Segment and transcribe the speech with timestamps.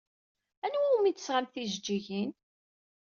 [0.65, 2.31] Anwa umi d-tesɣamt tijeǧǧigin?